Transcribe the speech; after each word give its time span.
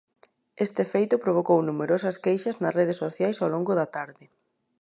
Este 0.65 0.83
feito 0.93 1.21
provocou 1.23 1.59
numerosas 1.61 2.19
queixas 2.25 2.59
nas 2.61 2.75
redes 2.79 2.97
sociais 3.03 3.37
ao 3.39 3.49
longo 3.53 3.71
da 3.79 3.87
tarde. 3.95 4.25